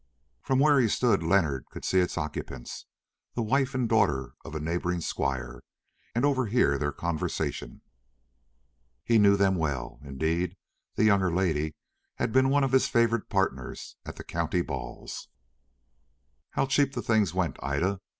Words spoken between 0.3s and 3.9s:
From where he stood Leonard could see its occupants, the wife and